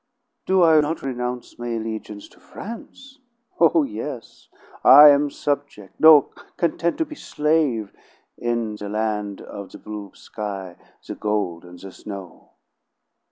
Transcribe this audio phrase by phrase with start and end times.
[0.47, 3.19] Do I not renounce my allegiance to France?
[3.59, 4.47] Oh, yes!
[4.83, 6.23] I am subjec' no,
[6.57, 7.93] content to be slave
[8.35, 10.75] in the lan' of the blue sky,
[11.05, 12.49] the gold, and the snow.